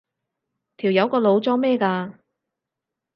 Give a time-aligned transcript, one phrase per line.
[0.77, 2.15] 條友個腦裝咩㗎？